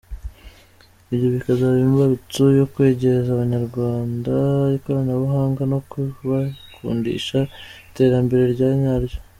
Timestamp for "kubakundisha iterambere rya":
5.89-8.69